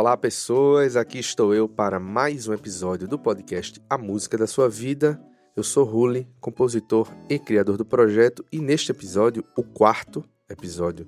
Olá, 0.00 0.16
pessoas. 0.16 0.96
Aqui 0.96 1.18
estou 1.18 1.54
eu 1.54 1.68
para 1.68 2.00
mais 2.00 2.48
um 2.48 2.54
episódio 2.54 3.06
do 3.06 3.18
podcast 3.18 3.82
A 3.86 3.98
Música 3.98 4.38
da 4.38 4.46
Sua 4.46 4.66
Vida. 4.66 5.20
Eu 5.54 5.62
sou 5.62 5.84
Ruli, 5.84 6.26
compositor 6.40 7.06
e 7.28 7.38
criador 7.38 7.76
do 7.76 7.84
projeto, 7.84 8.42
e 8.50 8.60
neste 8.60 8.92
episódio, 8.92 9.44
o 9.54 9.62
quarto 9.62 10.24
episódio 10.48 11.06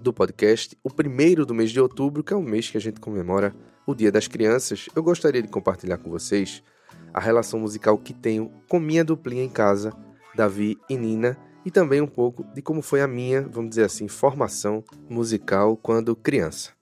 do 0.00 0.12
podcast, 0.12 0.76
o 0.82 0.90
primeiro 0.90 1.46
do 1.46 1.54
mês 1.54 1.70
de 1.70 1.80
outubro, 1.80 2.24
que 2.24 2.34
é 2.34 2.36
o 2.36 2.42
mês 2.42 2.68
que 2.68 2.76
a 2.76 2.80
gente 2.80 2.98
comemora 2.98 3.54
o 3.86 3.94
Dia 3.94 4.10
das 4.10 4.26
Crianças, 4.26 4.88
eu 4.96 5.02
gostaria 5.04 5.40
de 5.40 5.46
compartilhar 5.46 5.98
com 5.98 6.10
vocês 6.10 6.60
a 7.12 7.20
relação 7.20 7.60
musical 7.60 7.96
que 7.96 8.12
tenho 8.12 8.50
com 8.68 8.80
minha 8.80 9.04
duplinha 9.04 9.44
em 9.44 9.48
casa, 9.48 9.92
Davi 10.34 10.76
e 10.90 10.96
Nina, 10.96 11.38
e 11.64 11.70
também 11.70 12.00
um 12.00 12.08
pouco 12.08 12.42
de 12.52 12.60
como 12.60 12.82
foi 12.82 13.00
a 13.00 13.06
minha, 13.06 13.42
vamos 13.42 13.70
dizer 13.70 13.84
assim, 13.84 14.08
formação 14.08 14.82
musical 15.08 15.76
quando 15.76 16.16
criança. 16.16 16.73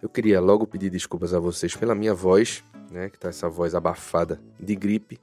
Eu 0.00 0.08
queria 0.08 0.40
logo 0.40 0.66
pedir 0.66 0.90
desculpas 0.90 1.34
a 1.34 1.40
vocês 1.40 1.74
pela 1.74 1.94
minha 1.94 2.14
voz, 2.14 2.62
né, 2.90 3.08
que 3.08 3.18
tá 3.18 3.28
essa 3.28 3.48
voz 3.48 3.74
abafada 3.74 4.40
de 4.58 4.74
gripe, 4.76 5.18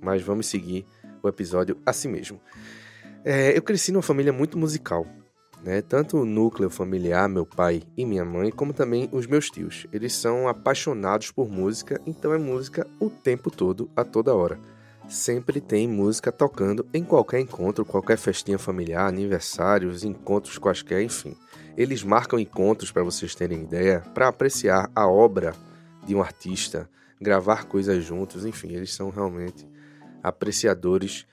mas 0.00 0.22
vamos 0.22 0.46
seguir 0.46 0.84
o 1.22 1.28
episódio 1.28 1.76
assim 1.86 2.08
mesmo. 2.08 2.40
É, 3.24 3.56
eu 3.56 3.62
cresci 3.62 3.92
numa 3.92 4.02
família 4.02 4.32
muito 4.32 4.58
musical, 4.58 5.06
né? 5.62 5.82
Tanto 5.82 6.18
o 6.18 6.24
núcleo 6.24 6.70
familiar, 6.70 7.28
meu 7.28 7.44
pai 7.44 7.82
e 7.96 8.04
minha 8.04 8.24
mãe, 8.24 8.50
como 8.50 8.72
também 8.72 9.08
os 9.10 9.26
meus 9.26 9.50
tios. 9.50 9.86
Eles 9.92 10.12
são 10.12 10.46
apaixonados 10.46 11.30
por 11.30 11.48
música, 11.48 12.00
então 12.06 12.32
é 12.32 12.38
música 12.38 12.86
o 13.00 13.10
tempo 13.10 13.50
todo, 13.50 13.90
a 13.96 14.04
toda 14.04 14.34
hora. 14.34 14.58
Sempre 15.08 15.60
tem 15.60 15.86
música 15.86 16.32
tocando 16.32 16.84
em 16.92 17.04
qualquer 17.04 17.38
encontro, 17.38 17.84
qualquer 17.84 18.18
festinha 18.18 18.58
familiar, 18.58 19.06
aniversários, 19.06 20.02
encontros 20.02 20.58
quaisquer, 20.58 21.00
enfim. 21.00 21.36
Eles 21.76 22.02
marcam 22.02 22.40
encontros, 22.40 22.90
para 22.90 23.04
vocês 23.04 23.32
terem 23.32 23.62
ideia, 23.62 24.00
para 24.12 24.26
apreciar 24.26 24.90
a 24.94 25.06
obra 25.06 25.54
de 26.04 26.14
um 26.14 26.20
artista, 26.20 26.90
gravar 27.20 27.66
coisas 27.66 28.04
juntos, 28.04 28.44
enfim, 28.44 28.72
eles 28.72 28.92
são 28.92 29.08
realmente 29.10 29.68
apreciadores 30.22 31.24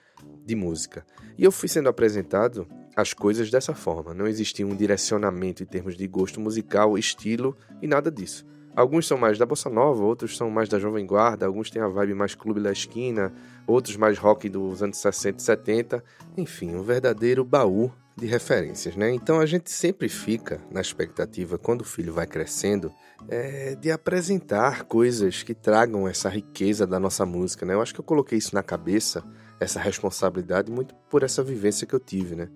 de 0.45 0.55
música. 0.55 1.03
E 1.35 1.43
eu 1.43 1.51
fui 1.51 1.67
sendo 1.67 1.89
apresentado 1.89 2.67
às 2.95 3.11
coisas 3.11 3.49
dessa 3.49 3.73
forma, 3.73 4.13
não 4.13 4.27
existia 4.27 4.67
um 4.67 4.75
direcionamento 4.75 5.63
em 5.63 5.65
termos 5.65 5.97
de 5.97 6.07
gosto 6.07 6.39
musical, 6.39 6.95
estilo 6.95 7.57
e 7.81 7.87
nada 7.87 8.11
disso. 8.11 8.45
Alguns 8.75 9.05
são 9.05 9.17
mais 9.17 9.37
da 9.37 9.45
bossa 9.45 9.69
nova, 9.69 10.03
outros 10.03 10.35
são 10.35 10.49
mais 10.49 10.67
da 10.67 10.79
jovem 10.79 11.05
guarda, 11.05 11.45
alguns 11.45 11.69
têm 11.69 11.81
a 11.81 11.87
vibe 11.87 12.15
mais 12.15 12.33
clube 12.33 12.59
da 12.59 12.71
esquina, 12.71 13.31
outros 13.67 13.95
mais 13.95 14.17
rock 14.17 14.49
dos 14.49 14.81
anos 14.81 14.97
60 14.97 15.37
e 15.37 15.43
70, 15.43 16.03
enfim, 16.35 16.73
um 16.75 16.81
verdadeiro 16.81 17.45
baú 17.45 17.91
de 18.15 18.25
referências, 18.25 18.95
né? 18.95 19.11
Então 19.11 19.39
a 19.39 19.45
gente 19.45 19.71
sempre 19.71 20.09
fica 20.09 20.59
na 20.71 20.81
expectativa, 20.81 21.57
quando 21.57 21.81
o 21.81 21.85
filho 21.85 22.11
vai 22.11 22.25
crescendo, 22.25 22.91
é, 23.27 23.75
de 23.75 23.91
apresentar 23.91 24.83
coisas 24.83 25.43
que 25.43 25.53
tragam 25.53 26.07
essa 26.07 26.27
riqueza 26.27 26.85
da 26.85 26.99
nossa 26.99 27.25
música, 27.25 27.65
né? 27.65 27.75
Eu 27.75 27.81
acho 27.81 27.93
que 27.93 27.99
eu 27.99 28.03
coloquei 28.05 28.37
isso 28.37 28.55
na 28.55 28.63
cabeça, 28.63 29.23
essa 29.59 29.79
responsabilidade, 29.79 30.71
muito 30.71 30.95
por 31.09 31.23
essa 31.23 31.43
vivência 31.43 31.85
que 31.85 31.93
eu 31.93 31.99
tive, 31.99 32.35
né? 32.35 32.49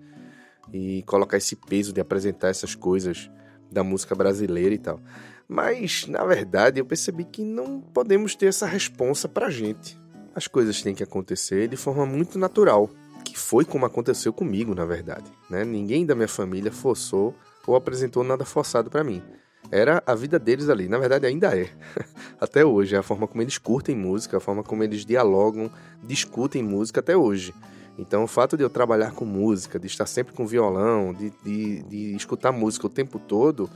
E 0.72 1.02
colocar 1.04 1.36
esse 1.36 1.54
peso 1.54 1.92
de 1.92 2.00
apresentar 2.00 2.48
essas 2.48 2.74
coisas 2.74 3.30
da 3.70 3.82
música 3.84 4.14
brasileira 4.14 4.74
e 4.74 4.78
tal. 4.78 5.00
Mas, 5.48 6.06
na 6.06 6.24
verdade, 6.24 6.78
eu 6.78 6.84
percebi 6.84 7.24
que 7.24 7.42
não 7.42 7.80
podemos 7.80 8.34
ter 8.34 8.46
essa 8.46 8.66
responsa 8.66 9.26
pra 9.26 9.48
gente. 9.48 9.98
As 10.34 10.46
coisas 10.46 10.82
têm 10.82 10.94
que 10.94 11.02
acontecer 11.02 11.68
de 11.68 11.76
forma 11.76 12.04
muito 12.04 12.38
natural 12.38 12.90
que 13.24 13.38
foi 13.38 13.64
como 13.64 13.86
aconteceu 13.86 14.32
comigo, 14.32 14.74
na 14.74 14.84
verdade. 14.84 15.30
Né? 15.48 15.64
Ninguém 15.64 16.06
da 16.06 16.14
minha 16.14 16.28
família 16.28 16.70
forçou 16.70 17.34
ou 17.66 17.74
apresentou 17.74 18.22
nada 18.22 18.44
forçado 18.44 18.90
para 18.90 19.04
mim. 19.04 19.22
Era 19.70 20.02
a 20.06 20.14
vida 20.14 20.38
deles 20.38 20.68
ali, 20.68 20.88
na 20.88 20.98
verdade 20.98 21.26
ainda 21.26 21.58
é. 21.58 21.68
até 22.40 22.64
hoje, 22.64 22.94
é 22.94 22.98
a 22.98 23.02
forma 23.02 23.26
como 23.26 23.42
eles 23.42 23.58
curtem 23.58 23.94
música, 23.94 24.38
a 24.38 24.40
forma 24.40 24.62
como 24.62 24.82
eles 24.82 25.04
dialogam, 25.04 25.70
discutem 26.02 26.62
música 26.62 27.00
até 27.00 27.16
hoje. 27.16 27.54
Então, 27.98 28.22
o 28.22 28.28
fato 28.28 28.56
de 28.56 28.62
eu 28.62 28.70
trabalhar 28.70 29.10
com 29.10 29.24
música, 29.24 29.78
de 29.78 29.88
estar 29.88 30.06
sempre 30.06 30.32
com 30.32 30.46
violão, 30.46 31.12
de, 31.12 31.32
de, 31.42 31.82
de 31.82 32.16
escutar 32.16 32.52
música 32.52 32.86
o 32.86 32.90
tempo 32.90 33.18
todo, 33.18 33.68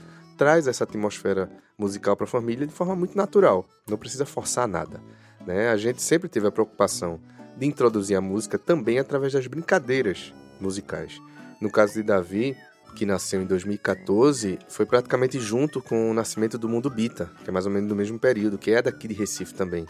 traz 0.43 0.67
essa 0.67 0.83
atmosfera 0.83 1.49
musical 1.79 2.17
para 2.17 2.25
a 2.25 2.29
família 2.29 2.67
de 2.67 2.73
forma 2.73 2.97
muito 2.97 3.17
natural. 3.17 3.65
Não 3.89 3.97
precisa 3.97 4.27
forçar 4.27 4.67
nada. 4.67 5.01
Né? 5.47 5.71
A 5.71 5.77
gente 5.77 6.03
sempre 6.03 6.29
teve 6.29 6.49
a 6.49 6.51
preocupação 6.51 7.21
de 7.57 7.65
introduzir 7.65 8.17
a 8.17 8.21
música 8.21 8.59
também 8.59 8.99
através 8.99 9.33
das 9.33 9.47
brincadeiras 9.47 10.35
musicais. 10.61 11.23
No 11.61 11.71
caso 11.71 11.93
de 11.93 12.03
Davi, 12.03 12.57
que 12.97 13.07
nasceu 13.07 13.41
em 13.41 13.47
2014, 13.47 14.59
foi 14.69 14.85
praticamente 14.85 15.39
junto 15.39 15.81
com 15.81 16.11
o 16.11 16.15
nascimento 16.15 16.59
do 16.59 16.69
Mundo 16.69 16.91
Bita, 16.91 17.31
que 17.45 17.51
é 17.51 17.53
mais 17.53 17.65
ou 17.65 17.71
menos 17.71 17.89
do 17.89 17.95
mesmo 17.95 18.19
período, 18.19 18.59
que 18.59 18.73
é 18.73 18.83
daqui 18.83 19.07
de 19.07 19.15
Recife 19.15 19.55
também. 19.55 19.87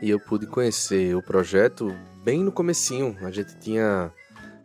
E 0.00 0.08
eu 0.08 0.18
pude 0.18 0.46
conhecer 0.46 1.14
o 1.14 1.22
projeto 1.22 1.94
bem 2.24 2.42
no 2.42 2.50
comecinho. 2.50 3.14
A 3.20 3.30
gente 3.30 3.58
tinha 3.58 4.10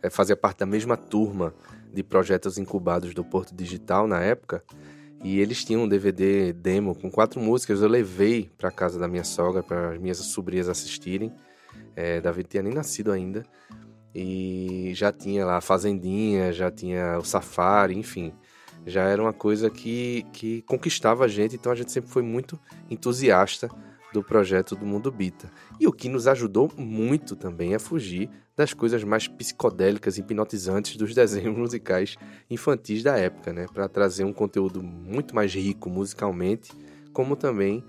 é, 0.02 0.08
fazia 0.08 0.34
parte 0.34 0.60
da 0.60 0.66
mesma 0.66 0.96
turma 0.96 1.52
de 1.92 2.02
projetos 2.02 2.56
incubados 2.56 3.12
do 3.12 3.24
Porto 3.24 3.54
Digital 3.54 4.06
na 4.06 4.20
época. 4.20 4.62
E 5.22 5.40
eles 5.40 5.64
tinham 5.64 5.82
um 5.82 5.88
DVD 5.88 6.52
demo 6.52 6.94
com 6.94 7.10
quatro 7.10 7.40
músicas. 7.40 7.82
Eu 7.82 7.88
levei 7.88 8.50
para 8.56 8.70
casa 8.70 8.98
da 8.98 9.08
minha 9.08 9.24
sogra 9.24 9.62
para 9.62 9.92
as 9.92 9.98
minhas 9.98 10.18
sobrinhas 10.18 10.68
assistirem. 10.68 11.32
É, 11.96 12.20
Davi 12.20 12.44
tinha 12.44 12.62
nem 12.62 12.72
nascido 12.72 13.10
ainda. 13.10 13.44
E 14.14 14.92
já 14.94 15.12
tinha 15.12 15.44
lá 15.44 15.56
a 15.56 15.60
Fazendinha, 15.60 16.52
já 16.52 16.70
tinha 16.70 17.18
o 17.18 17.24
Safari, 17.24 17.96
enfim. 17.96 18.32
Já 18.86 19.02
era 19.02 19.20
uma 19.20 19.32
coisa 19.32 19.68
que, 19.68 20.24
que 20.32 20.62
conquistava 20.62 21.24
a 21.24 21.28
gente, 21.28 21.56
então 21.56 21.70
a 21.70 21.74
gente 21.74 21.92
sempre 21.92 22.10
foi 22.10 22.22
muito 22.22 22.58
entusiasta 22.88 23.68
do 24.12 24.22
projeto 24.22 24.74
do 24.74 24.86
Mundo 24.86 25.10
Bita. 25.10 25.50
E 25.78 25.86
o 25.86 25.92
que 25.92 26.08
nos 26.08 26.26
ajudou 26.26 26.70
muito 26.76 27.36
também 27.36 27.74
a 27.74 27.78
fugir 27.78 28.30
das 28.56 28.72
coisas 28.72 29.04
mais 29.04 29.28
psicodélicas 29.28 30.16
e 30.16 30.20
hipnotizantes 30.20 30.96
dos 30.96 31.14
desenhos 31.14 31.56
musicais 31.56 32.16
infantis 32.50 33.02
da 33.02 33.16
época, 33.16 33.52
né? 33.52 33.66
Para 33.72 33.88
trazer 33.88 34.24
um 34.24 34.32
conteúdo 34.32 34.82
muito 34.82 35.34
mais 35.34 35.54
rico 35.54 35.88
musicalmente, 35.90 36.72
como 37.12 37.36
também 37.36 37.84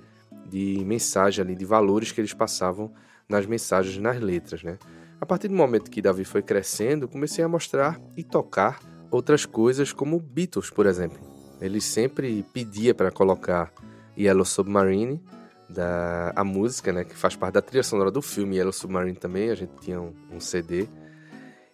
de 0.48 0.84
mensagem 0.86 1.44
ali, 1.44 1.56
de 1.56 1.66
valores 1.66 2.12
que 2.12 2.22
eles 2.22 2.34
passavam 2.34 2.92
nas 3.28 3.46
mensagens, 3.46 3.98
nas 3.98 4.20
letras, 4.20 4.64
né? 4.64 4.78
A 5.22 5.26
partir 5.26 5.48
do 5.48 5.54
momento 5.54 5.92
que 5.92 6.02
Davi 6.02 6.24
foi 6.24 6.42
crescendo, 6.42 7.08
comecei 7.08 7.44
a 7.44 7.48
mostrar 7.48 8.00
e 8.16 8.24
tocar 8.24 8.80
outras 9.12 9.46
coisas 9.46 9.92
como 9.92 10.20
Beatles, 10.20 10.70
por 10.70 10.86
exemplo. 10.86 11.20
Ele 11.60 11.82
sempre 11.82 12.44
pedia 12.54 12.96
para 12.96 13.12
colocar 13.12 13.74
Yellow 14.18 14.46
Submarine, 14.46 15.22
da 15.70 16.34
a 16.36 16.44
música, 16.44 16.92
né, 16.92 17.04
que 17.04 17.16
faz 17.16 17.36
parte 17.36 17.54
da 17.54 17.62
trilha 17.62 17.84
sonora 17.84 18.10
do 18.10 18.22
filme 18.22 18.58
Yellow 18.58 18.74
Submarine 18.74 19.16
também, 19.16 19.50
a 19.50 19.56
gente 19.56 19.72
tinha 19.80 20.02
um, 20.02 20.14
um 20.32 20.40
CD 20.40 20.88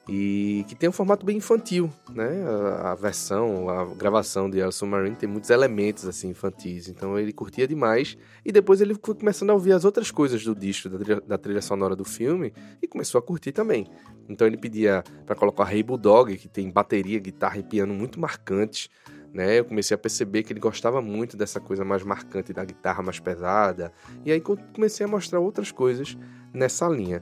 e 0.07 0.63
que 0.67 0.75
tem 0.75 0.87
um 0.87 0.91
formato 0.91 1.25
bem 1.25 1.37
infantil, 1.37 1.91
né? 2.13 2.43
A, 2.47 2.91
a, 2.91 2.95
versão, 2.95 3.67
a 3.69 3.85
gravação 3.85 4.49
de 4.49 4.59
El 4.59 4.71
Submarine 4.71 5.15
tem 5.15 5.27
muitos 5.27 5.49
elementos 5.49 6.07
assim 6.07 6.29
infantis, 6.29 6.87
então 6.87 7.17
ele 7.17 7.33
curtia 7.33 7.67
demais 7.67 8.15
e 8.45 8.51
depois 8.51 8.81
ele 8.81 8.93
foi 8.93 9.15
começando 9.15 9.49
a 9.49 9.53
ouvir 9.53 9.71
as 9.71 9.83
outras 9.83 10.11
coisas 10.11 10.43
do 10.43 10.53
disco, 10.53 10.89
da 10.89 10.99
trilha, 10.99 11.21
da 11.21 11.37
trilha 11.37 11.61
sonora 11.61 11.95
do 11.95 12.05
filme 12.05 12.53
e 12.81 12.87
começou 12.87 13.17
a 13.17 13.21
curtir 13.21 13.51
também. 13.51 13.87
Então 14.29 14.45
ele 14.45 14.57
pedia 14.57 15.03
para 15.25 15.35
colocar 15.35 15.73
Hey 15.73 15.81
Bulldog, 15.81 16.37
que 16.37 16.47
tem 16.47 16.69
bateria, 16.69 17.19
guitarra 17.19 17.57
e 17.57 17.63
piano 17.63 17.93
muito 17.93 18.19
marcantes, 18.19 18.89
né? 19.35 19.59
Eu 19.59 19.65
comecei 19.65 19.93
a 19.93 19.97
perceber 19.97 20.43
que 20.43 20.53
ele 20.53 20.61
gostava 20.61 21.01
muito 21.01 21.35
dessa 21.35 21.59
coisa 21.59 21.83
mais 21.83 22.03
marcante 22.03 22.53
da 22.53 22.63
guitarra 22.63 23.03
mais 23.03 23.19
pesada 23.19 23.91
e 24.23 24.31
aí 24.31 24.41
comecei 24.73 25.05
a 25.05 25.09
mostrar 25.09 25.41
outras 25.41 25.73
coisas 25.73 26.17
nessa 26.53 26.87
linha. 26.87 27.21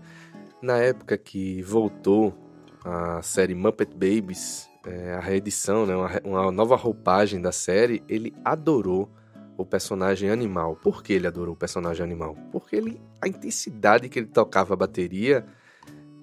Na 0.62 0.77
época 0.77 1.18
que 1.18 1.63
voltou 1.63 2.38
a 2.86 3.19
série 3.24 3.56
Muppet 3.56 3.92
Babies, 3.94 4.69
é, 4.86 5.15
a 5.15 5.19
reedição, 5.19 5.88
né, 5.88 5.95
uma, 5.95 6.21
uma 6.24 6.51
nova 6.51 6.75
roupagem 6.75 7.42
da 7.42 7.51
série, 7.51 8.04
ele 8.07 8.31
adorou 8.45 9.10
o 9.57 9.65
personagem 9.65 10.30
animal. 10.30 10.75
Por 10.75 11.01
que 11.01 11.13
ele 11.13 11.25
adorou 11.25 11.56
o 11.56 11.57
personagem 11.57 12.04
animal? 12.04 12.38
Porque 12.51 12.75
ele, 12.75 13.01
a 13.19 13.27
intensidade 13.27 14.07
que 14.07 14.19
ele 14.19 14.27
tocava 14.27 14.75
a 14.75 14.77
bateria 14.77 15.44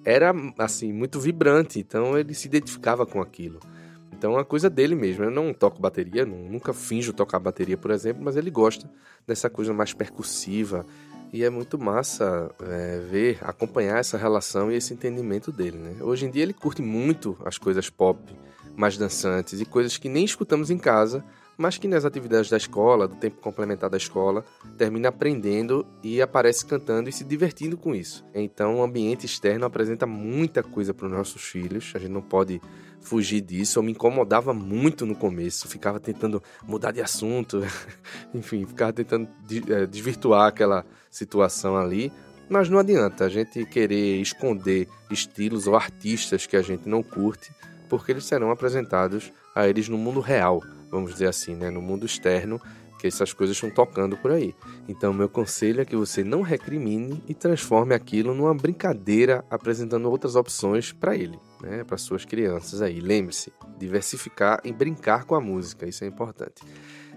era 0.05 0.33
assim 0.57 0.93
muito 0.93 1.19
vibrante, 1.19 1.79
então 1.79 2.17
ele 2.17 2.33
se 2.33 2.47
identificava 2.47 3.05
com 3.05 3.21
aquilo. 3.21 3.59
Então 4.11 4.33
é 4.33 4.35
uma 4.37 4.45
coisa 4.45 4.69
dele 4.69 4.95
mesmo. 4.95 5.23
Eu 5.23 5.31
não 5.31 5.53
toco 5.53 5.81
bateria, 5.81 6.25
nunca 6.25 6.73
finjo 6.73 7.13
tocar 7.13 7.39
bateria, 7.39 7.77
por 7.77 7.91
exemplo, 7.91 8.23
mas 8.23 8.35
ele 8.35 8.51
gosta 8.51 8.89
dessa 9.25 9.49
coisa 9.49 9.73
mais 9.73 9.93
percussiva, 9.93 10.85
e 11.33 11.43
é 11.43 11.49
muito 11.49 11.79
massa 11.79 12.51
é, 12.61 12.99
ver, 13.09 13.39
acompanhar 13.41 13.99
essa 13.99 14.17
relação 14.17 14.71
e 14.71 14.75
esse 14.75 14.93
entendimento 14.93 15.51
dele, 15.51 15.77
né? 15.77 15.95
Hoje 16.01 16.25
em 16.25 16.29
dia 16.29 16.43
ele 16.43 16.53
curte 16.53 16.81
muito 16.81 17.37
as 17.45 17.57
coisas 17.57 17.89
pop, 17.89 18.19
mais 18.75 18.97
dançantes 18.97 19.61
e 19.61 19.65
coisas 19.65 19.97
que 19.97 20.09
nem 20.09 20.25
escutamos 20.25 20.69
em 20.69 20.77
casa, 20.77 21.23
mas 21.57 21.77
que 21.77 21.87
nas 21.87 22.03
atividades 22.05 22.49
da 22.49 22.57
escola, 22.57 23.07
do 23.07 23.15
tempo 23.15 23.39
complementar 23.39 23.89
da 23.89 23.97
escola, 23.97 24.43
termina 24.77 25.09
aprendendo 25.09 25.85
e 26.03 26.21
aparece 26.21 26.65
cantando 26.65 27.07
e 27.07 27.13
se 27.13 27.23
divertindo 27.23 27.77
com 27.77 27.95
isso. 27.95 28.25
Então 28.33 28.79
o 28.79 28.83
ambiente 28.83 29.25
externo 29.25 29.65
apresenta 29.65 30.05
muita 30.05 30.61
coisa 30.63 30.93
para 30.93 31.05
os 31.05 31.11
nossos 31.11 31.43
filhos, 31.43 31.93
a 31.95 31.99
gente 31.99 32.11
não 32.11 32.21
pode 32.21 32.61
fugir 33.01 33.41
disso. 33.41 33.79
Eu 33.79 33.83
me 33.83 33.91
incomodava 33.91 34.53
muito 34.53 35.05
no 35.05 35.15
começo, 35.15 35.67
ficava 35.67 35.99
tentando 35.99 36.41
mudar 36.63 36.91
de 36.91 37.01
assunto, 37.01 37.61
enfim, 38.33 38.65
ficava 38.65 38.93
tentando 38.93 39.27
é, 39.69 39.85
desvirtuar 39.85 40.47
aquela 40.47 40.85
situação 41.09 41.75
ali. 41.75 42.11
Mas 42.49 42.69
não 42.69 42.79
adianta 42.79 43.25
a 43.25 43.29
gente 43.29 43.65
querer 43.65 44.19
esconder 44.21 44.87
estilos 45.09 45.67
ou 45.67 45.75
artistas 45.75 46.45
que 46.45 46.57
a 46.57 46.61
gente 46.61 46.87
não 46.87 47.01
curte, 47.01 47.51
porque 47.89 48.11
eles 48.11 48.25
serão 48.25 48.51
apresentados 48.51 49.31
a 49.55 49.67
eles 49.67 49.87
no 49.87 49.97
mundo 49.97 50.19
real, 50.19 50.61
vamos 50.89 51.13
dizer 51.13 51.27
assim, 51.27 51.55
né? 51.55 51.69
no 51.69 51.81
mundo 51.81 52.05
externo, 52.05 52.61
que 52.99 53.07
essas 53.07 53.33
coisas 53.33 53.55
estão 53.55 53.69
tocando 53.69 54.15
por 54.15 54.31
aí. 54.31 54.53
Então, 54.87 55.11
meu 55.11 55.27
conselho 55.27 55.81
é 55.81 55.85
que 55.85 55.95
você 55.95 56.23
não 56.23 56.41
recrimine 56.41 57.23
e 57.27 57.33
transforme 57.33 57.95
aquilo 57.95 58.35
numa 58.35 58.53
brincadeira, 58.53 59.43
apresentando 59.49 60.09
outras 60.09 60.35
opções 60.35 60.91
para 60.91 61.15
ele, 61.15 61.39
né? 61.61 61.83
para 61.83 61.97
suas 61.97 62.25
crianças 62.25 62.81
aí. 62.81 62.99
Lembre-se, 62.99 63.53
diversificar 63.77 64.59
e 64.63 64.71
brincar 64.71 65.25
com 65.25 65.35
a 65.35 65.41
música, 65.41 65.87
isso 65.87 66.03
é 66.03 66.07
importante. 66.07 66.63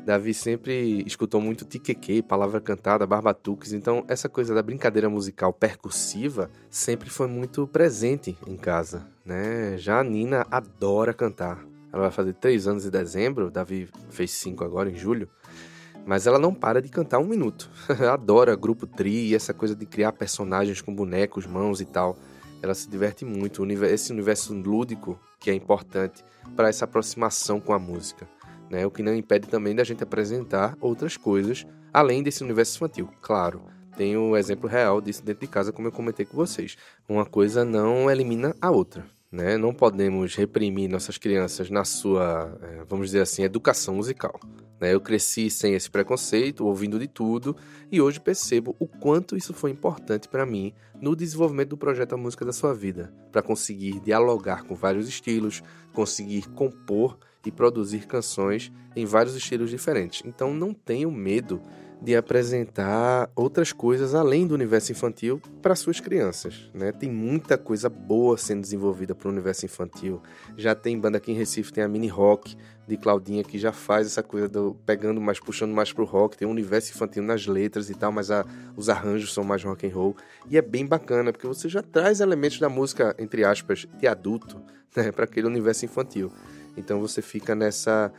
Davi 0.05 0.35
sempre 0.35 1.03
escutou 1.07 1.41
muito 1.41 1.65
tiqueque, 1.65 2.23
palavra 2.23 2.61
cantada, 2.61 3.07
barbatuques, 3.07 3.73
então 3.73 4.05
essa 4.07 4.29
coisa 4.29 4.55
da 4.55 4.63
brincadeira 4.63 5.09
musical 5.09 5.51
percussiva 5.51 6.51
sempre 6.69 7.09
foi 7.09 7.27
muito 7.27 7.67
presente 7.67 8.37
em 8.47 8.55
casa, 8.55 9.07
né? 9.25 9.79
Já 9.79 10.01
a 10.01 10.05
Nina 10.05 10.47
adora 10.51 11.15
cantar. 11.15 11.65
Ela 11.91 12.03
vai 12.03 12.11
fazer 12.11 12.35
três 12.35 12.69
anos 12.69 12.85
em 12.85 12.91
dezembro, 12.91 13.51
Davi 13.51 13.89
fez 14.11 14.31
cinco 14.33 14.63
agora 14.63 14.91
em 14.91 14.97
julho. 14.97 15.27
Mas 16.05 16.27
ela 16.27 16.39
não 16.39 16.53
para 16.53 16.83
de 16.83 16.91
cantar 16.91 17.19
um 17.19 17.27
minuto. 17.27 17.71
Adora 18.13 18.55
grupo 18.55 18.87
tri 18.87 19.35
essa 19.35 19.55
coisa 19.55 19.75
de 19.75 19.87
criar 19.87 20.13
personagens 20.13 20.83
com 20.83 20.95
bonecos, 20.95 21.47
mãos 21.47 21.81
e 21.81 21.87
tal. 21.87 22.19
Ela 22.65 22.75
se 22.75 22.89
diverte 22.89 23.27
muito. 23.27 23.63
Esse 23.85 24.11
universo 24.11 24.55
lúdico 24.55 25.21
que 25.39 25.51
é 25.51 25.55
importante 25.55 26.25
para 26.57 26.71
essa 26.71 26.87
aproximação 26.87 27.61
com 27.61 27.75
a 27.75 27.79
música. 27.79 28.27
Né? 28.71 28.87
O 28.87 28.91
que 28.91 29.03
não 29.03 29.15
impede 29.15 29.47
também 29.49 29.75
da 29.77 29.85
gente 29.85 30.03
apresentar 30.03 30.75
outras 30.81 31.19
coisas 31.19 31.67
além 31.93 32.23
desse 32.23 32.43
universo 32.43 32.79
infantil. 32.79 33.11
Claro, 33.21 33.65
tem 33.99 34.17
o 34.17 34.35
exemplo 34.35 34.67
real 34.67 35.03
disso 35.03 35.23
dentro 35.23 35.43
de 35.43 35.47
casa, 35.47 35.73
como 35.73 35.89
eu 35.89 35.93
comentei 35.93 36.25
com 36.25 36.39
vocês. 36.39 36.75
Uma 37.07 37.27
coisa 37.27 37.67
não 37.67 38.11
elimina 38.11 38.57
a 38.63 38.71
outra. 38.71 39.05
Né? 39.35 39.59
Não 39.59 39.75
podemos 39.75 40.37
reprimir 40.37 40.89
nossas 40.89 41.19
crianças 41.19 41.69
na 41.69 41.85
sua, 41.85 42.57
é, 42.63 42.85
vamos 42.89 43.07
dizer 43.07 43.21
assim, 43.21 43.43
educação 43.43 43.97
musical. 43.97 44.39
Né? 44.81 44.95
Eu 44.95 45.01
cresci 45.01 45.51
sem 45.51 45.75
esse 45.75 45.91
preconceito, 45.91 46.65
ouvindo 46.65 47.01
de 47.01 47.09
tudo, 47.09 47.57
e 47.91 48.01
hoje 48.01 48.21
percebo 48.21 48.77
o 48.79 48.87
quanto 48.87 49.37
isso 49.37 49.53
foi 49.53 49.73
importante 49.73 50.29
para 50.29 50.47
mim 50.47 50.73
no 51.01 51.17
desenvolvimento 51.17 51.71
do 51.71 51.77
projeto 51.77 52.15
A 52.15 52.17
Música 52.17 52.45
da 52.45 52.53
Sua 52.53 52.73
Vida, 52.73 53.13
para 53.33 53.43
conseguir 53.43 53.99
dialogar 53.99 54.63
com 54.63 54.77
vários 54.77 55.09
estilos, 55.09 55.65
conseguir 55.93 56.49
compor 56.51 57.19
e 57.45 57.51
produzir 57.51 58.07
canções 58.07 58.71
em 58.95 59.05
vários 59.05 59.35
estilos 59.35 59.69
diferentes. 59.69 60.23
Então 60.25 60.55
não 60.55 60.73
tenho 60.73 61.11
medo 61.11 61.61
de 62.05 62.15
apresentar 62.15 63.31
outras 63.35 63.73
coisas 63.73 64.15
além 64.15 64.47
do 64.47 64.55
universo 64.55 64.93
infantil 64.93 65.41
para 65.63 65.75
suas 65.75 66.01
crianças. 66.01 66.71
Né? 66.75 66.93
Tem 66.93 67.11
muita 67.11 67.57
coisa 67.57 67.89
boa 67.89 68.37
sendo 68.37 68.61
desenvolvida 68.61 69.15
para 69.15 69.27
o 69.27 69.33
universo 69.33 69.65
infantil. 69.65 70.21
Já 70.55 70.75
tem 70.75 71.01
banda 71.01 71.17
aqui 71.17 71.33
em 71.33 71.35
Recife, 71.35 71.73
tem 71.73 71.83
a 71.83 71.89
Mini 71.89 72.09
Rock 72.09 72.57
de 72.87 72.99
Claudinha 72.99 73.43
que 73.43 73.59
já 73.59 73.73
faz 73.73 74.07
essa 74.07 74.23
coisa 74.23 74.47
do 74.47 74.77
pegando 74.85 75.19
mais, 75.19 75.41
puxando 75.41 75.73
mais 75.73 75.95
pro 75.95 76.05
rock. 76.05 76.37
Tem 76.37 76.47
um 76.47 76.51
universo 76.51 76.93
infantil 76.93 77.23
nas 77.23 77.47
letras 77.47 77.89
e 77.89 77.95
tal, 77.95 78.13
mas 78.13 78.31
a, 78.31 78.45
os 78.77 78.91
arranjos 78.91 79.33
são 79.33 79.43
mais 79.43 79.65
rock 79.65 79.87
and 79.87 79.95
roll 79.95 80.15
e 80.51 80.59
é 80.59 80.63
bem 80.63 80.85
bacana 80.85 81.33
porque 81.33 81.47
você 81.47 81.71
já 81.71 81.81
traz 81.81 82.21
elementos 82.21 82.59
da 82.59 82.69
música 82.69 83.17
entre 83.19 83.47
aspas 83.47 83.87
de 83.99 84.07
adulto 84.07 84.61
né, 84.95 85.11
para 85.11 85.25
aquele 85.25 85.47
universo 85.47 85.87
infantil. 85.87 86.31
Então 86.77 87.01
você 87.01 87.23
fica 87.23 87.55
nessa 87.55 88.13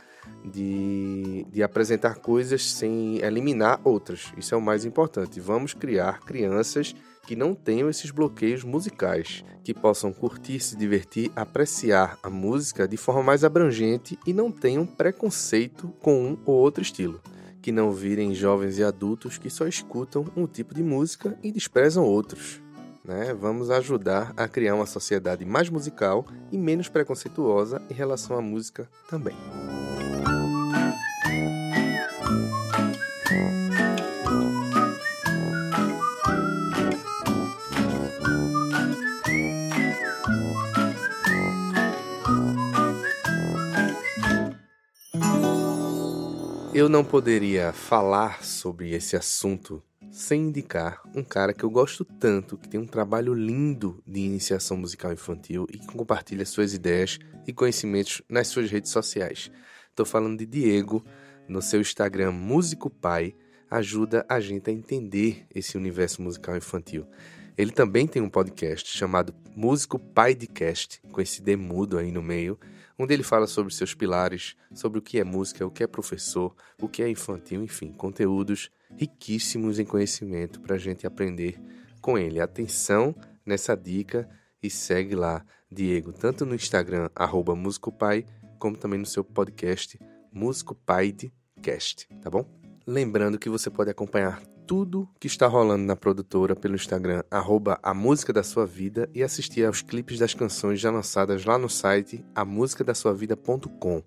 de, 0.44 1.46
de 1.50 1.62
apresentar 1.62 2.16
coisas 2.16 2.72
sem 2.72 3.18
eliminar 3.18 3.80
outras. 3.84 4.32
Isso 4.36 4.54
é 4.54 4.58
o 4.58 4.62
mais 4.62 4.84
importante. 4.84 5.40
Vamos 5.40 5.74
criar 5.74 6.20
crianças 6.20 6.94
que 7.26 7.34
não 7.34 7.54
tenham 7.54 7.90
esses 7.90 8.10
bloqueios 8.10 8.62
musicais, 8.62 9.44
que 9.64 9.74
possam 9.74 10.12
curtir, 10.12 10.60
se 10.60 10.76
divertir, 10.76 11.30
apreciar 11.34 12.16
a 12.22 12.30
música 12.30 12.86
de 12.86 12.96
forma 12.96 13.22
mais 13.22 13.42
abrangente 13.42 14.16
e 14.24 14.32
não 14.32 14.50
tenham 14.52 14.86
preconceito 14.86 15.88
com 16.00 16.24
um 16.24 16.38
ou 16.46 16.54
outro 16.54 16.82
estilo. 16.82 17.20
Que 17.60 17.72
não 17.72 17.90
virem 17.90 18.32
jovens 18.32 18.78
e 18.78 18.84
adultos 18.84 19.38
que 19.38 19.50
só 19.50 19.66
escutam 19.66 20.24
um 20.36 20.46
tipo 20.46 20.72
de 20.72 20.84
música 20.84 21.36
e 21.42 21.50
desprezam 21.50 22.04
outros. 22.04 22.62
Né? 23.06 23.32
Vamos 23.32 23.70
ajudar 23.70 24.34
a 24.36 24.48
criar 24.48 24.74
uma 24.74 24.84
sociedade 24.84 25.44
mais 25.44 25.68
musical 25.68 26.26
e 26.50 26.58
menos 26.58 26.88
preconceituosa 26.88 27.80
em 27.88 27.94
relação 27.94 28.36
à 28.36 28.42
música 28.42 28.88
também. 29.08 29.36
Eu 46.74 46.90
não 46.90 47.04
poderia 47.04 47.72
falar 47.72 48.44
sobre 48.44 48.90
esse 48.90 49.16
assunto 49.16 49.82
sem 50.10 50.48
indicar 50.48 51.00
um 51.14 51.22
cara 51.22 51.52
que 51.52 51.64
eu 51.64 51.70
gosto 51.70 52.04
tanto, 52.04 52.56
que 52.56 52.68
tem 52.68 52.80
um 52.80 52.86
trabalho 52.86 53.34
lindo 53.34 54.02
de 54.06 54.20
iniciação 54.20 54.76
musical 54.76 55.12
infantil 55.12 55.66
e 55.70 55.78
que 55.78 55.86
compartilha 55.86 56.44
suas 56.44 56.74
ideias 56.74 57.18
e 57.46 57.52
conhecimentos 57.52 58.22
nas 58.28 58.48
suas 58.48 58.70
redes 58.70 58.90
sociais. 58.90 59.50
Estou 59.90 60.06
falando 60.06 60.38
de 60.38 60.46
Diego, 60.46 61.04
no 61.48 61.62
seu 61.62 61.80
Instagram 61.80 62.32
Músico 62.32 62.90
Pai, 62.90 63.34
ajuda 63.70 64.24
a 64.28 64.40
gente 64.40 64.70
a 64.70 64.72
entender 64.72 65.46
esse 65.54 65.76
universo 65.76 66.22
musical 66.22 66.56
infantil. 66.56 67.06
Ele 67.56 67.70
também 67.70 68.06
tem 68.06 68.20
um 68.20 68.28
podcast 68.28 68.96
chamado 68.96 69.34
Músico 69.54 69.98
Pai 69.98 70.34
de 70.34 70.46
Cast, 70.46 71.00
com 71.10 71.20
esse 71.20 71.40
D 71.40 71.56
mudo 71.56 71.96
aí 71.96 72.12
no 72.12 72.22
meio, 72.22 72.58
onde 72.98 73.14
ele 73.14 73.22
fala 73.22 73.46
sobre 73.46 73.72
seus 73.72 73.94
pilares, 73.94 74.54
sobre 74.74 74.98
o 74.98 75.02
que 75.02 75.18
é 75.18 75.24
música, 75.24 75.66
o 75.66 75.70
que 75.70 75.82
é 75.82 75.86
professor, 75.86 76.54
o 76.80 76.88
que 76.88 77.02
é 77.02 77.08
infantil, 77.08 77.62
enfim, 77.62 77.92
conteúdos 77.92 78.70
riquíssimos 78.94 79.78
em 79.78 79.84
conhecimento 79.84 80.60
para 80.60 80.76
a 80.76 80.78
gente 80.78 81.06
aprender 81.06 81.60
com 82.00 82.16
ele. 82.18 82.40
Atenção 82.40 83.14
nessa 83.44 83.76
dica 83.76 84.28
e 84.62 84.70
segue 84.70 85.14
lá, 85.14 85.44
Diego, 85.70 86.12
tanto 86.12 86.46
no 86.46 86.54
Instagram, 86.54 87.08
arroba 87.14 87.54
como 88.58 88.76
também 88.76 88.98
no 88.98 89.06
seu 89.06 89.24
podcast, 89.24 89.98
Músico 90.32 90.76
Cast, 91.62 92.08
tá 92.22 92.30
bom? 92.30 92.44
Lembrando 92.86 93.38
que 93.38 93.48
você 93.48 93.70
pode 93.70 93.90
acompanhar 93.90 94.40
tudo 94.66 95.08
que 95.20 95.26
está 95.26 95.46
rolando 95.46 95.84
na 95.84 95.96
produtora 95.96 96.56
pelo 96.56 96.74
Instagram, 96.74 97.22
arroba 97.30 97.78
a 97.82 97.94
música 97.94 98.32
da 98.32 98.42
sua 98.42 98.66
vida 98.66 99.08
e 99.14 99.22
assistir 99.22 99.64
aos 99.64 99.80
clipes 99.80 100.18
das 100.18 100.34
canções 100.34 100.80
já 100.80 100.90
lançadas 100.90 101.44
lá 101.44 101.56
no 101.56 101.68
site 101.68 102.24
amusicadasuavida.com. 102.34 104.02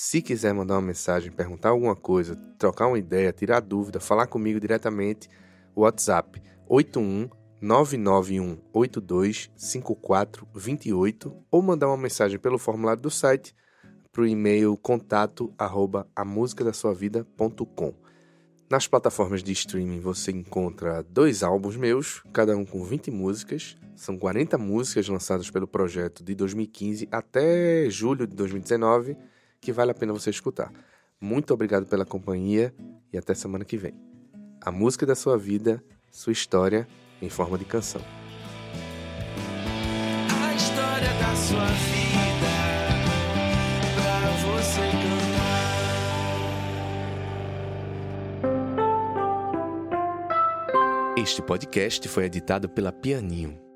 Se 0.00 0.22
quiser 0.22 0.54
mandar 0.54 0.74
uma 0.74 0.82
mensagem, 0.82 1.32
perguntar 1.32 1.70
alguma 1.70 1.96
coisa, 1.96 2.36
trocar 2.56 2.86
uma 2.86 3.00
ideia, 3.00 3.32
tirar 3.32 3.58
dúvida, 3.58 3.98
falar 3.98 4.28
comigo 4.28 4.60
diretamente, 4.60 5.28
WhatsApp 5.74 6.40
81 6.68 7.28
991 7.60 8.58
82 8.72 9.50
5428 9.56 11.36
ou 11.50 11.60
mandar 11.60 11.88
uma 11.88 11.96
mensagem 11.96 12.38
pelo 12.38 12.58
formulário 12.58 13.02
do 13.02 13.10
site 13.10 13.52
para 14.12 14.22
o 14.22 14.26
e-mail 14.28 14.76
contato. 14.76 15.52
Nas 18.70 18.86
plataformas 18.86 19.42
de 19.42 19.50
streaming 19.50 19.98
você 19.98 20.30
encontra 20.30 21.02
dois 21.02 21.42
álbuns 21.42 21.76
meus, 21.76 22.22
cada 22.32 22.56
um 22.56 22.64
com 22.64 22.84
20 22.84 23.10
músicas. 23.10 23.76
São 23.96 24.16
40 24.16 24.56
músicas 24.58 25.08
lançadas 25.08 25.50
pelo 25.50 25.66
projeto 25.66 26.22
de 26.22 26.36
2015 26.36 27.08
até 27.10 27.90
julho 27.90 28.28
de 28.28 28.36
2019, 28.36 29.16
que 29.60 29.72
vale 29.72 29.90
a 29.90 29.94
pena 29.94 30.12
você 30.12 30.30
escutar. 30.30 30.72
Muito 31.20 31.52
obrigado 31.52 31.86
pela 31.86 32.04
companhia 32.04 32.74
e 33.12 33.18
até 33.18 33.34
semana 33.34 33.64
que 33.64 33.76
vem. 33.76 33.94
A 34.60 34.70
música 34.70 35.04
da 35.04 35.14
sua 35.14 35.36
vida, 35.36 35.82
sua 36.10 36.32
história 36.32 36.86
em 37.20 37.28
forma 37.28 37.58
de 37.58 37.64
canção. 37.64 38.00
A 40.30 40.54
história 40.54 41.12
da 41.14 41.36
sua 41.36 41.66
vida 41.66 42.48
pra 43.94 44.30
você 44.46 44.82
Este 51.20 51.42
podcast 51.42 52.08
foi 52.08 52.24
editado 52.24 52.68
pela 52.68 52.92
Pianinho 52.92 53.67